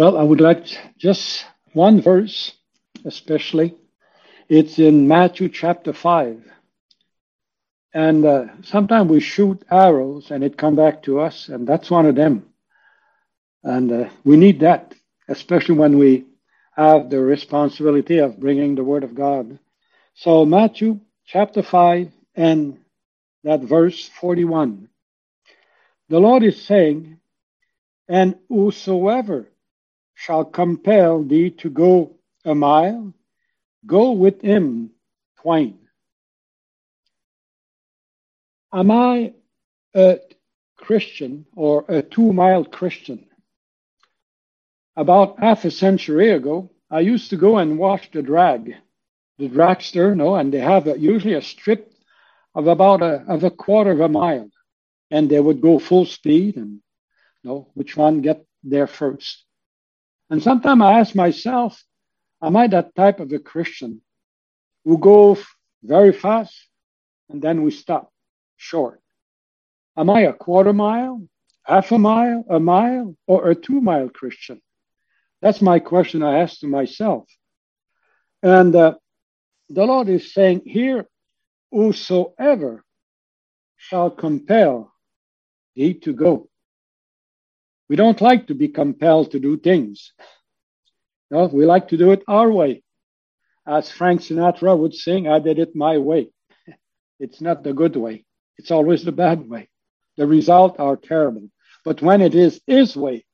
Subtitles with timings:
[0.00, 0.64] Well, I would like
[0.96, 2.54] just one verse,
[3.04, 3.74] especially.
[4.48, 6.42] It's in Matthew chapter 5.
[7.92, 12.06] And uh, sometimes we shoot arrows and it come back to us, and that's one
[12.06, 12.46] of them.
[13.62, 14.94] And uh, we need that,
[15.28, 16.24] especially when we
[16.76, 19.58] have the responsibility of bringing the word of God.
[20.14, 22.78] So Matthew chapter 5 and
[23.44, 24.88] that verse 41.
[26.08, 27.18] The Lord is saying,
[28.08, 29.50] and whosoever
[30.20, 33.14] shall compel thee to go a mile,
[33.86, 34.90] go with him
[35.40, 35.78] twain.
[38.70, 39.32] Am I
[39.94, 40.18] a
[40.76, 43.28] Christian or a two mile Christian?
[44.94, 48.74] About half a century ago, I used to go and watch the drag,
[49.38, 51.94] the dragster, no, and they have a, usually a strip
[52.54, 54.50] of about a, of a quarter of a mile,
[55.10, 56.82] and they would go full speed and
[57.42, 59.46] you know which one get there first.
[60.30, 61.82] And sometimes I ask myself,
[62.42, 64.00] am I that type of a Christian
[64.84, 65.36] who go
[65.82, 66.54] very fast
[67.28, 68.10] and then we stop?
[68.60, 69.00] short?
[69.96, 71.26] Am I a quarter mile,
[71.62, 74.60] half a mile, a mile, or a two mile Christian?
[75.40, 77.24] That's my question I ask to myself.
[78.42, 78.94] And uh,
[79.70, 81.08] the Lord is saying here,
[81.72, 82.84] whosoever
[83.76, 84.92] shall compel
[85.74, 86.49] thee to go.
[87.90, 90.12] We don't like to be compelled to do things.
[91.28, 92.84] No, we like to do it our way.
[93.66, 96.30] As Frank Sinatra would sing, I did it my way.
[97.18, 98.24] It's not the good way.
[98.58, 99.68] It's always the bad way.
[100.16, 101.50] The results are terrible.
[101.84, 103.24] But when it is his way,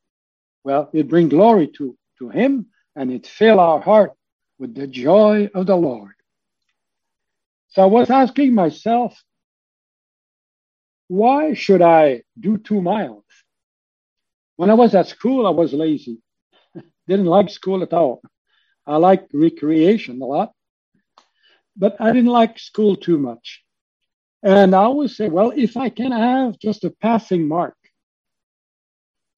[0.65, 4.13] well, it brings glory to, to him and it fill our heart
[4.59, 6.15] with the joy of the Lord.
[7.69, 9.23] So I was asking myself,
[11.09, 13.26] why should I do two miles?
[14.57, 16.19] When I was at school, I was lazy.
[17.09, 18.23] Didn't like school at all.
[18.87, 20.53] I liked recreation a lot,
[21.77, 23.65] but I didn't like school too much.
[24.42, 27.77] And I always say, well, if I can have just a passing mark,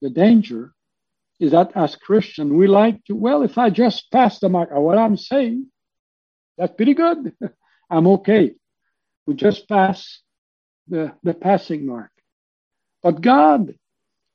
[0.01, 0.71] the danger
[1.39, 4.97] is that as Christian, we like to, well, if I just pass the mark, what
[4.97, 5.67] I'm saying,
[6.57, 7.33] that's pretty good.
[7.89, 8.53] I'm okay.
[9.25, 10.21] We just pass
[10.87, 12.11] the, the passing mark.
[13.01, 13.73] But God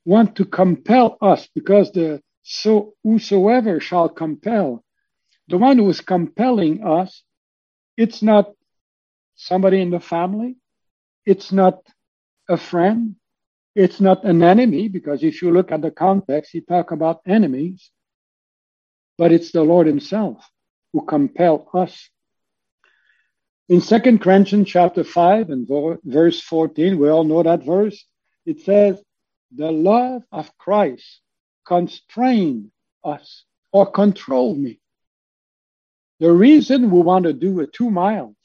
[0.05, 4.85] wants to compel us because the so whosoever shall compel,
[5.49, 7.23] the one who is compelling us,
[7.97, 8.53] it's not
[9.35, 10.57] somebody in the family,
[11.25, 11.81] it's not
[12.49, 13.17] a friend.
[13.75, 17.91] It's not an enemy, because if you look at the context, he talk about enemies,
[19.19, 20.49] but it's the Lord himself
[20.93, 22.09] who compel us.
[23.69, 28.07] In Second Corinthians chapter 5 and verse 14, we all know that verse,
[28.47, 29.03] it says,
[29.57, 31.21] the love of Christ
[31.67, 32.71] constrain
[33.05, 34.81] us or control me.
[36.21, 38.37] The reason we want to do a two miles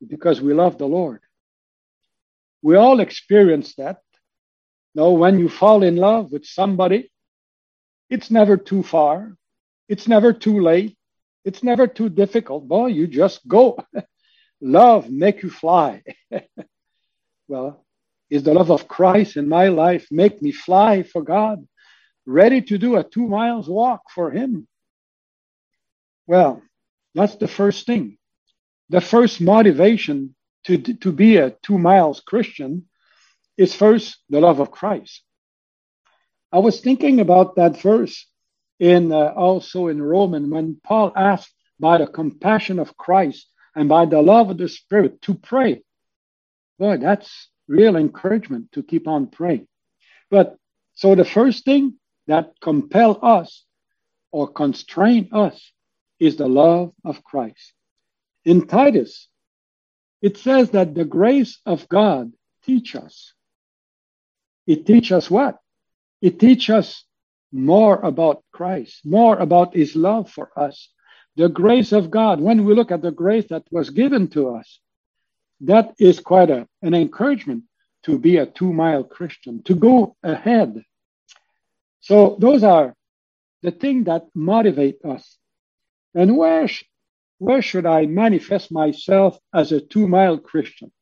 [0.00, 1.20] is because we love the Lord.
[2.62, 3.98] We all experience that.
[4.94, 7.10] Now, when you fall in love with somebody,
[8.10, 9.36] it's never too far.
[9.88, 10.96] It's never too late.
[11.44, 12.66] It's never too difficult.
[12.66, 13.78] Boy, you just go.
[14.60, 16.02] love make you fly.
[17.48, 17.84] well,
[18.30, 21.66] is the love of Christ in my life make me fly for God,
[22.26, 24.66] ready to do a two miles walk for Him?
[26.26, 26.62] Well,
[27.14, 28.18] that's the first thing.
[28.90, 30.34] The first motivation
[30.64, 32.88] to, to be a two miles Christian
[33.56, 35.22] is first the love of Christ.
[36.52, 38.26] I was thinking about that verse
[38.78, 44.06] in uh, also in Roman when Paul asked by the compassion of Christ and by
[44.06, 45.82] the love of the Spirit to pray.
[46.78, 49.68] Boy, that's real encouragement to keep on praying.
[50.30, 50.56] But
[50.94, 51.94] so the first thing
[52.26, 53.64] that compel us
[54.32, 55.72] or constrain us
[56.18, 57.72] is the love of Christ.
[58.44, 59.28] In Titus
[60.20, 62.32] it says that the grace of God
[62.64, 63.32] teach us.
[64.66, 65.58] It teach us what?
[66.20, 67.04] It teach us
[67.52, 70.90] more about Christ, more about his love for us.
[71.36, 74.80] The grace of God, when we look at the grace that was given to us,
[75.62, 77.64] that is quite a, an encouragement
[78.04, 80.82] to be a two mile Christian, to go ahead.
[82.00, 82.94] So those are
[83.62, 85.36] the things that motivate us.
[86.14, 86.68] And where
[87.38, 90.92] where should I manifest myself as a two mile Christian?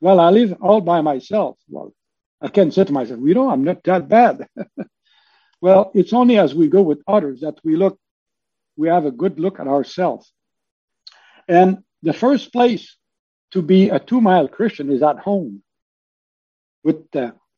[0.00, 1.56] Well, I live all by myself.
[1.68, 1.92] Well,
[2.40, 4.46] I can say to myself, you know, I'm not that bad.
[5.60, 7.98] well, it's only as we go with others that we look,
[8.76, 10.30] we have a good look at ourselves.
[11.48, 12.96] And the first place
[13.52, 15.62] to be a two mile Christian is at home.
[16.82, 17.06] With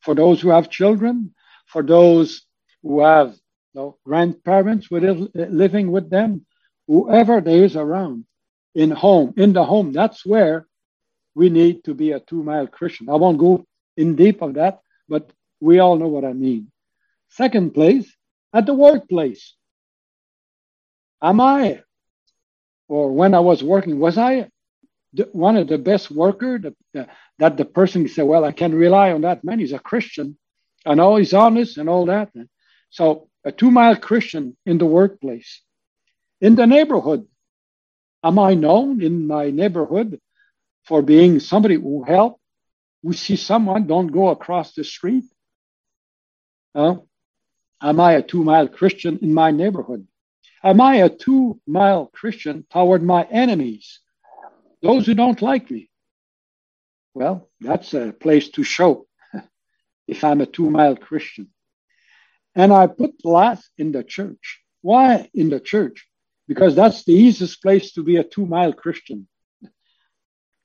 [0.00, 1.34] for those who have children,
[1.66, 2.42] for those
[2.82, 3.36] who have
[3.74, 5.04] no grandparents with
[5.34, 6.46] living with them,
[6.86, 8.24] whoever there is around,
[8.74, 9.92] in home, in the home.
[9.92, 10.66] That's where
[11.34, 13.08] we need to be a two mile Christian.
[13.08, 15.30] I won't go in deep of that, but
[15.60, 16.70] we all know what I mean.
[17.30, 18.10] Second place,
[18.52, 19.54] at the workplace.
[21.20, 21.82] Am I,
[22.86, 24.48] or when I was working, was I
[25.32, 27.08] one of the best worker that,
[27.38, 29.58] that the person said, well, I can rely on that man.
[29.58, 30.36] He's a Christian
[30.84, 32.30] and all he's honest and all that.
[32.90, 35.62] So a two mile Christian in the workplace,
[36.40, 37.26] in the neighborhood.
[38.22, 40.20] Am I known in my neighborhood
[40.84, 42.40] for being somebody who help?
[43.02, 45.24] We see someone, don't go across the street.
[46.74, 46.96] Uh,
[47.80, 50.06] am I a two mile Christian in my neighborhood?
[50.64, 54.00] Am I a two mile Christian toward my enemies?
[54.82, 55.90] Those who don't like me.
[57.14, 59.06] Well, that's a place to show
[60.06, 61.48] if I'm a two mile Christian.
[62.54, 64.60] And I put last in the church.
[64.82, 66.06] Why in the church?
[66.46, 69.28] Because that's the easiest place to be a two mile Christian.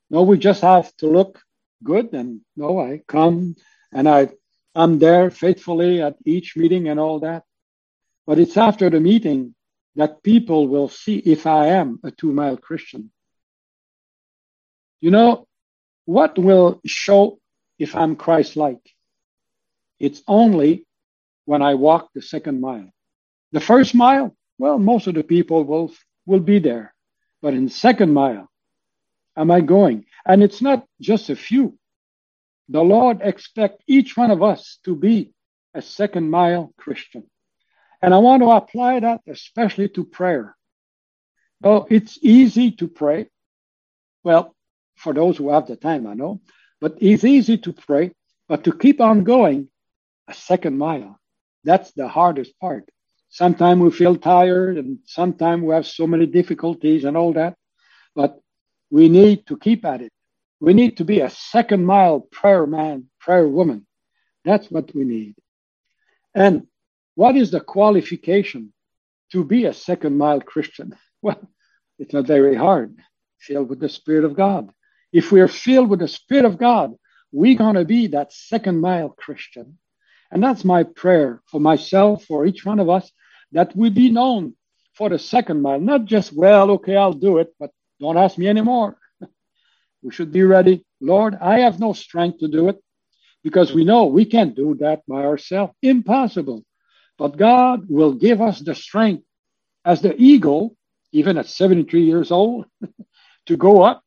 [0.10, 1.42] No, we just have to look
[1.84, 3.56] good and no, I come
[3.92, 4.30] and I
[4.76, 7.44] I'm there faithfully at each meeting and all that.
[8.26, 9.54] But it's after the meeting
[9.96, 13.12] that people will see if I am a two mile Christian.
[15.04, 15.50] You know,
[16.06, 17.38] what will show
[17.78, 18.80] if I'm Christ like?
[20.00, 20.88] It's only
[21.44, 22.90] when I walk the second mile.
[23.52, 25.92] The first mile, well, most of the people will,
[26.26, 26.96] will be there.
[27.42, 28.50] But in the second mile,
[29.36, 30.06] am I going?
[30.26, 31.78] And it's not just a few.
[32.70, 35.34] The Lord expects each one of us to be
[35.74, 37.30] a second mile Christian.
[38.02, 40.56] And I want to apply that especially to prayer.
[41.62, 43.28] Oh, it's easy to pray.
[44.24, 44.56] Well,
[45.04, 46.42] for those who have the time, I know.
[46.80, 48.12] But it's easy to pray,
[48.48, 49.68] but to keep on going
[50.28, 51.20] a second mile,
[51.64, 52.90] that's the hardest part.
[53.30, 57.56] Sometimes we feel tired and sometimes we have so many difficulties and all that,
[58.16, 58.40] but
[58.90, 60.12] we need to keep at it.
[60.60, 63.86] We need to be a second mile prayer man, prayer woman.
[64.46, 65.36] That's what we need.
[66.36, 66.68] And
[67.16, 68.74] what is the qualification
[69.32, 70.96] to be a second mile Christian?
[71.22, 71.50] Well,
[72.00, 72.98] it's not very hard.
[73.40, 74.74] Filled with the Spirit of God.
[75.14, 76.96] If we're filled with the Spirit of God,
[77.32, 79.78] we're going to be that second mile Christian.
[80.32, 83.10] And that's my prayer for myself, for each one of us,
[83.52, 84.56] that we be known
[84.96, 87.70] for the second mile, not just, well, okay, I'll do it, but
[88.00, 88.98] don't ask me anymore.
[90.02, 90.84] we should be ready.
[91.00, 92.82] Lord, I have no strength to do it
[93.44, 95.74] because we know we can't do that by ourselves.
[95.82, 96.64] Impossible.
[97.20, 99.24] But God will give us the strength
[99.86, 100.76] as the eagle,
[101.12, 102.66] even at 73 years old,
[103.46, 104.04] to go up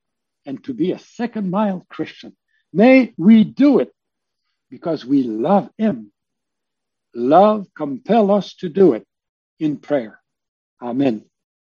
[0.47, 2.37] and to be a second mile Christian.
[2.73, 3.93] May we do it
[4.71, 6.13] because we love Him.
[7.15, 9.07] Love compel us to do it
[9.59, 10.21] in prayer.
[10.81, 11.25] Amen.